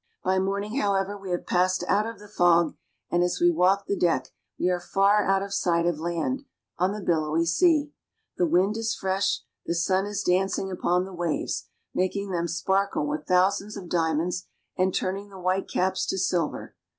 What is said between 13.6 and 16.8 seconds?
of diamonds, and turning the whitecaps to silver.